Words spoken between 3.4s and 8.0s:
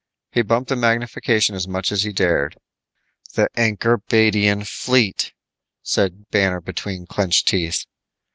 Ankorbadian fleet," said Banner between clenched teeth.